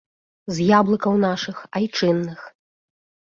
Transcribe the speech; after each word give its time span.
З 0.59 0.69
яблыкаў 0.79 1.13
нашых 1.25 1.59
айчынных. 1.81 2.41